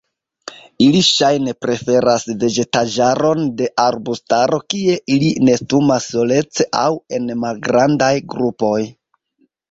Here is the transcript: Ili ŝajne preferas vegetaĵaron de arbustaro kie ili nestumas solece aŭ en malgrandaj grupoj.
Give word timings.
Ili 0.83 0.99
ŝajne 1.07 1.51
preferas 1.63 2.23
vegetaĵaron 2.43 3.43
de 3.59 3.67
arbustaro 3.83 4.59
kie 4.75 4.95
ili 5.17 5.29
nestumas 5.49 6.07
solece 6.15 6.67
aŭ 6.85 6.87
en 7.19 7.29
malgrandaj 7.43 8.09
grupoj. 8.33 8.79